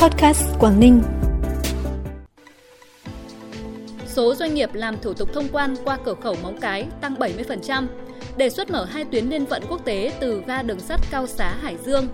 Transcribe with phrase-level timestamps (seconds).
[0.00, 1.02] Podcast Quảng Ninh.
[4.06, 7.86] Số doanh nghiệp làm thủ tục thông quan qua cửa khẩu Móng Cái tăng 70%.
[8.36, 11.56] Đề xuất mở hai tuyến liên vận quốc tế từ ga đường sắt Cao Xá
[11.62, 12.08] Hải Dương.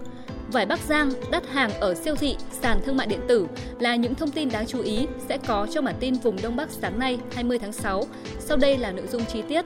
[0.53, 3.47] Vải Bắc Giang đắt hàng ở siêu thị, sàn thương mại điện tử
[3.81, 6.71] là những thông tin đáng chú ý sẽ có trong bản tin vùng Đông Bắc
[6.71, 8.05] sáng nay 20 tháng 6.
[8.39, 9.65] Sau đây là nội dung chi tiết.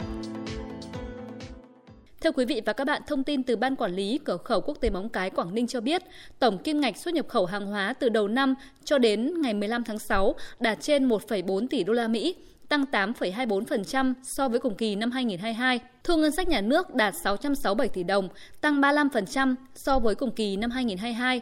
[2.21, 4.81] Thưa quý vị và các bạn, thông tin từ Ban Quản lý Cửa khẩu Quốc
[4.81, 6.03] tế Móng Cái Quảng Ninh cho biết,
[6.39, 8.55] tổng kim ngạch xuất nhập khẩu hàng hóa từ đầu năm
[8.85, 12.35] cho đến ngày 15 tháng 6 đạt trên 1,4 tỷ đô la Mỹ,
[12.69, 15.81] tăng 8,24% so với cùng kỳ năm 2022.
[16.05, 18.29] Thu ngân sách nhà nước đạt 667 tỷ đồng,
[18.61, 21.41] tăng 35% so với cùng kỳ năm 2022.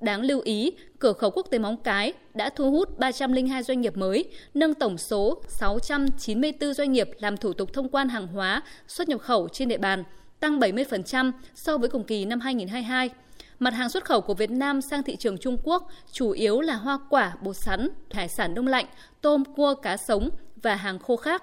[0.00, 3.96] Đáng lưu ý, cửa khẩu quốc tế Móng Cái đã thu hút 302 doanh nghiệp
[3.96, 9.08] mới, nâng tổng số 694 doanh nghiệp làm thủ tục thông quan hàng hóa xuất
[9.08, 10.04] nhập khẩu trên địa bàn,
[10.40, 13.10] tăng 70% so với cùng kỳ năm 2022.
[13.58, 16.74] Mặt hàng xuất khẩu của Việt Nam sang thị trường Trung Quốc chủ yếu là
[16.74, 18.86] hoa quả, bột sắn, hải sản đông lạnh,
[19.20, 20.30] tôm, cua, cá sống
[20.62, 21.42] và hàng khô khác.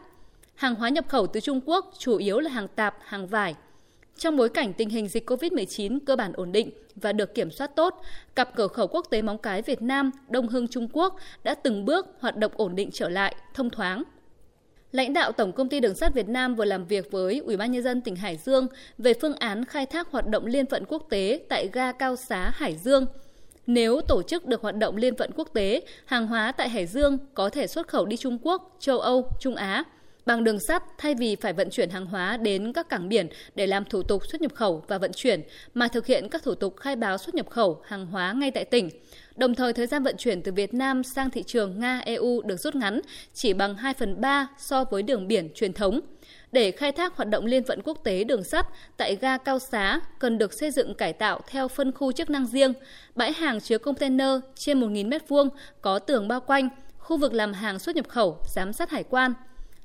[0.56, 3.56] Hàng hóa nhập khẩu từ Trung Quốc chủ yếu là hàng tạp, hàng vải.
[4.18, 7.76] Trong bối cảnh tình hình dịch COVID-19 cơ bản ổn định và được kiểm soát
[7.76, 8.02] tốt,
[8.36, 11.86] cặp cửa khẩu quốc tế Móng Cái Việt Nam, Đông Hưng Trung Quốc đã từng
[11.86, 14.04] bước hoạt động ổn định trở lại, thông thoáng.
[14.92, 17.72] Lãnh đạo Tổng công ty Đường sắt Việt Nam vừa làm việc với Ủy ban
[17.72, 21.08] nhân dân tỉnh Hải Dương về phương án khai thác hoạt động liên vận quốc
[21.10, 23.06] tế tại ga Cao Xá Hải Dương.
[23.68, 27.18] Nếu tổ chức được hoạt động liên vận quốc tế, hàng hóa tại Hải Dương
[27.34, 29.84] có thể xuất khẩu đi Trung Quốc, châu Âu, Trung Á.
[30.26, 33.68] Bằng đường sắt, thay vì phải vận chuyển hàng hóa đến các cảng biển để
[33.68, 35.42] làm thủ tục xuất nhập khẩu và vận chuyển,
[35.74, 38.66] mà thực hiện các thủ tục khai báo xuất nhập khẩu hàng hóa ngay tại
[38.66, 38.90] tỉnh.
[39.36, 42.58] Đồng thời, thời gian vận chuyển từ Việt Nam sang thị trường Nga, EU được
[42.58, 43.02] rút ngắn
[43.34, 46.00] chỉ bằng 2 phần 3 so với đường biển truyền thống.
[46.52, 50.00] Để khai thác hoạt động liên vận quốc tế đường sắt tại ga Cao Xá
[50.20, 52.74] cần được xây dựng cải tạo theo phân khu chức năng riêng,
[53.16, 55.50] bãi hàng chứa container trên 1.000 m2
[55.82, 59.34] có tường bao quanh, khu vực làm hàng xuất nhập khẩu, giám sát hải quan.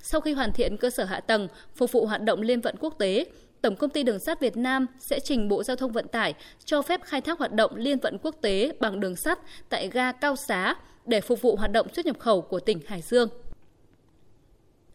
[0.00, 2.94] Sau khi hoàn thiện cơ sở hạ tầng phục vụ hoạt động liên vận quốc
[2.98, 3.24] tế,
[3.62, 6.34] Tổng công ty Đường sắt Việt Nam sẽ trình Bộ Giao thông Vận tải
[6.64, 10.12] cho phép khai thác hoạt động liên vận quốc tế bằng đường sắt tại ga
[10.12, 10.74] Cao Xá
[11.06, 13.28] để phục vụ hoạt động xuất nhập khẩu của tỉnh Hải Dương.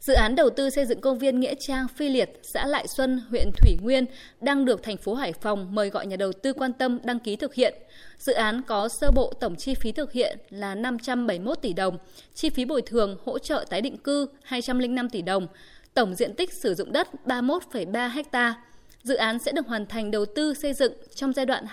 [0.03, 3.21] Dự án đầu tư xây dựng công viên Nghĩa Trang Phi Liệt, xã Lại Xuân,
[3.29, 4.05] huyện Thủy Nguyên
[4.41, 7.35] đang được thành phố Hải Phòng mời gọi nhà đầu tư quan tâm đăng ký
[7.35, 7.73] thực hiện.
[8.17, 11.97] Dự án có sơ bộ tổng chi phí thực hiện là 571 tỷ đồng,
[12.33, 15.47] chi phí bồi thường hỗ trợ tái định cư 205 tỷ đồng,
[15.93, 18.55] tổng diện tích sử dụng đất 31,3 hectare.
[19.03, 21.65] Dự án sẽ được hoàn thành đầu tư xây dựng trong giai đoạn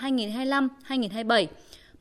[0.87, 1.47] 2025-2027.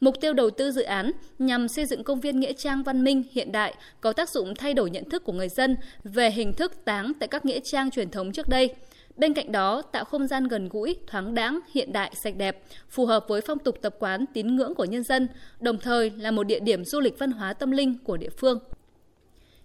[0.01, 3.23] Mục tiêu đầu tư dự án nhằm xây dựng công viên nghĩa trang văn minh
[3.33, 6.85] hiện đại có tác dụng thay đổi nhận thức của người dân về hình thức
[6.85, 8.75] táng tại các nghĩa trang truyền thống trước đây.
[9.17, 13.07] Bên cạnh đó, tạo không gian gần gũi, thoáng đãng, hiện đại, sạch đẹp, phù
[13.07, 15.29] hợp với phong tục tập quán, tín ngưỡng của nhân dân,
[15.61, 18.59] đồng thời là một địa điểm du lịch văn hóa tâm linh của địa phương.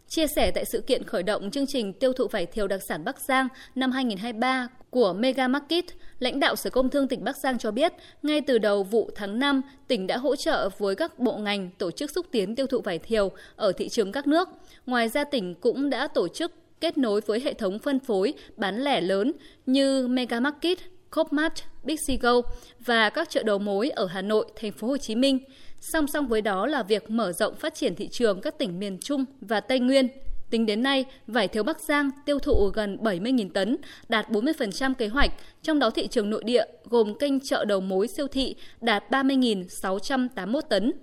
[0.08, 3.04] Chia sẻ tại sự kiện khởi động chương trình tiêu thụ vải thiều đặc sản
[3.06, 5.86] Bắc Giang năm 2023 của Mega Market,
[6.20, 7.94] lãnh đạo Sở Công Thương tỉnh Bắc Giang cho biết,
[8.24, 11.92] ngay từ đầu vụ tháng 5, tỉnh đã hỗ trợ với các bộ ngành tổ
[11.92, 14.50] chức xúc tiến tiêu thụ vải thiều ở thị trường các nước.
[14.86, 16.52] Ngoài ra tỉnh cũng đã tổ chức
[16.82, 19.32] kết nối với hệ thống phân phối bán lẻ lớn
[19.66, 20.78] như Mega Market,
[21.10, 22.42] Copmart, Big C Go
[22.86, 25.40] và các chợ đầu mối ở Hà Nội, thành phố Hồ Chí Minh.
[25.80, 28.98] Song song với đó là việc mở rộng phát triển thị trường các tỉnh miền
[29.00, 30.08] Trung và Tây Nguyên.
[30.50, 33.78] Tính đến nay, vải thiều Bắc Giang tiêu thụ gần 70.000 tấn,
[34.10, 38.08] đạt 40% kế hoạch, trong đó thị trường nội địa gồm kênh chợ đầu mối
[38.08, 40.94] siêu thị đạt 30.681 tấn.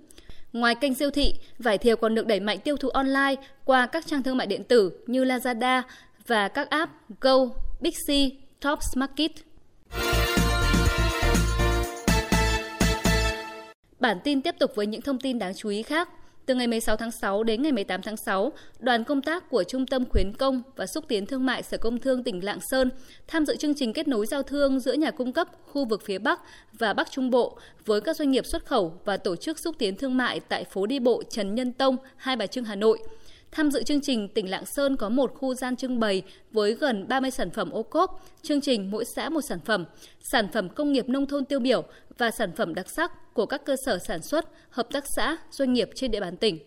[0.53, 4.07] Ngoài kênh siêu thị, vải thiều còn được đẩy mạnh tiêu thụ online qua các
[4.07, 5.81] trang thương mại điện tử như Lazada
[6.27, 7.37] và các app Go,
[7.81, 8.09] Big C,
[8.61, 9.31] Tops Market.
[13.99, 16.09] Bản tin tiếp tục với những thông tin đáng chú ý khác.
[16.45, 19.85] Từ ngày 16 tháng 6 đến ngày 18 tháng 6, đoàn công tác của Trung
[19.85, 22.89] tâm Khuyến công và Xúc tiến Thương mại Sở Công Thương tỉnh Lạng Sơn
[23.27, 26.17] tham dự chương trình kết nối giao thương giữa nhà cung cấp khu vực phía
[26.17, 26.41] Bắc
[26.73, 29.95] và Bắc Trung Bộ với các doanh nghiệp xuất khẩu và tổ chức xúc tiến
[29.95, 32.99] thương mại tại phố đi bộ Trần Nhân Tông, Hai Bà Trưng, Hà Nội–
[33.55, 37.07] Tham dự chương trình, tỉnh Lạng Sơn có một khu gian trưng bày với gần
[37.07, 39.85] 30 sản phẩm ô cốp, chương trình mỗi xã một sản phẩm,
[40.19, 41.83] sản phẩm công nghiệp nông thôn tiêu biểu
[42.17, 45.73] và sản phẩm đặc sắc của các cơ sở sản xuất, hợp tác xã, doanh
[45.73, 46.59] nghiệp trên địa bàn tỉnh.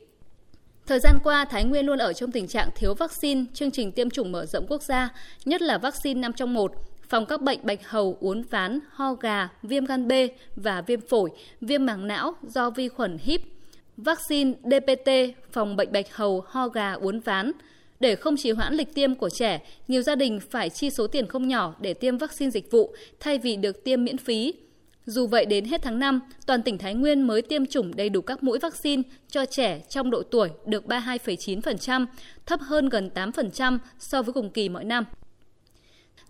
[0.86, 4.10] Thời gian qua, Thái Nguyên luôn ở trong tình trạng thiếu vaccine, chương trình tiêm
[4.10, 5.08] chủng mở rộng quốc gia,
[5.44, 6.72] nhất là vaccine 5 trong 1,
[7.08, 10.12] phòng các bệnh bạch hầu, uốn ván, ho gà, viêm gan B
[10.56, 11.30] và viêm phổi,
[11.60, 13.40] viêm màng não do vi khuẩn hip
[13.96, 15.10] vaccine DPT
[15.52, 17.52] phòng bệnh bạch hầu, ho gà, uốn ván.
[18.00, 21.26] Để không trì hoãn lịch tiêm của trẻ, nhiều gia đình phải chi số tiền
[21.26, 24.54] không nhỏ để tiêm vaccine dịch vụ thay vì được tiêm miễn phí.
[25.06, 28.20] Dù vậy đến hết tháng 5, toàn tỉnh Thái Nguyên mới tiêm chủng đầy đủ
[28.20, 32.06] các mũi vaccine cho trẻ trong độ tuổi được 32,9%,
[32.46, 35.04] thấp hơn gần 8% so với cùng kỳ mọi năm.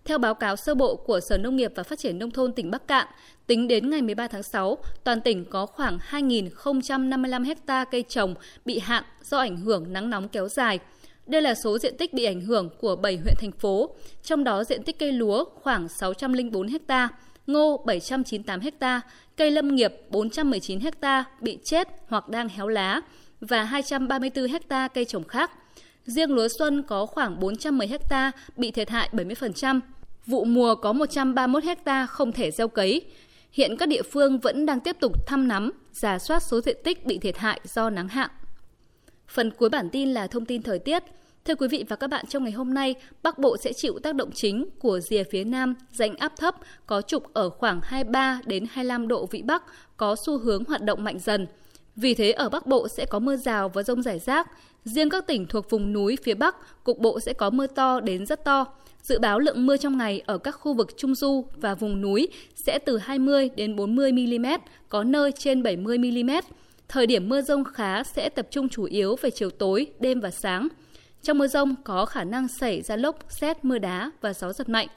[0.05, 2.71] Theo báo cáo sơ bộ của Sở Nông nghiệp và Phát triển Nông thôn tỉnh
[2.71, 3.07] Bắc Cạn,
[3.47, 8.35] tính đến ngày 13 tháng 6, toàn tỉnh có khoảng 2.055 ha cây trồng
[8.65, 10.79] bị hạn do ảnh hưởng nắng nóng kéo dài.
[11.27, 14.63] Đây là số diện tích bị ảnh hưởng của 7 huyện thành phố, trong đó
[14.63, 17.09] diện tích cây lúa khoảng 604 ha,
[17.47, 19.01] ngô 798 ha,
[19.37, 23.01] cây lâm nghiệp 419 ha bị chết hoặc đang héo lá
[23.41, 25.51] và 234 ha cây trồng khác.
[26.07, 29.79] Riêng lúa xuân có khoảng 410 ha bị thiệt hại 70%,
[30.27, 33.01] Vụ mùa có 131 hecta không thể gieo cấy.
[33.51, 37.05] Hiện các địa phương vẫn đang tiếp tục thăm nắm, giả soát số diện tích
[37.05, 38.29] bị thiệt hại do nắng hạn.
[39.27, 41.03] Phần cuối bản tin là thông tin thời tiết.
[41.45, 44.15] Thưa quý vị và các bạn, trong ngày hôm nay, Bắc Bộ sẽ chịu tác
[44.15, 46.55] động chính của rìa phía Nam, rãnh áp thấp
[46.85, 49.63] có trục ở khoảng 23 đến 25 độ vĩ Bắc,
[49.97, 51.47] có xu hướng hoạt động mạnh dần.
[51.97, 54.47] Vì thế ở Bắc Bộ sẽ có mưa rào và rông rải rác.
[54.85, 58.25] Riêng các tỉnh thuộc vùng núi phía Bắc, cục bộ sẽ có mưa to đến
[58.25, 58.65] rất to.
[59.01, 62.27] Dự báo lượng mưa trong ngày ở các khu vực Trung Du và vùng núi
[62.55, 64.45] sẽ từ 20 đến 40 mm,
[64.89, 66.29] có nơi trên 70 mm.
[66.87, 70.31] Thời điểm mưa rông khá sẽ tập trung chủ yếu về chiều tối, đêm và
[70.31, 70.67] sáng.
[71.23, 74.69] Trong mưa rông có khả năng xảy ra lốc, xét, mưa đá và gió giật
[74.69, 74.87] mạnh.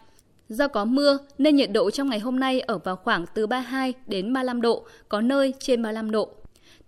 [0.49, 3.95] Do có mưa nên nhiệt độ trong ngày hôm nay ở vào khoảng từ 32
[4.07, 6.40] đến 35 độ, có nơi trên 35 độ.